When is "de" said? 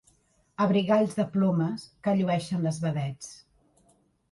1.19-1.25